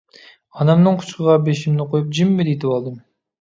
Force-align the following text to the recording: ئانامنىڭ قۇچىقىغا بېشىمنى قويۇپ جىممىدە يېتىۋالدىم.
ئانامنىڭ 0.63 0.97
قۇچىقىغا 1.01 1.35
بېشىمنى 1.49 1.87
قويۇپ 1.93 2.09
جىممىدە 2.21 2.55
يېتىۋالدىم. 2.57 2.99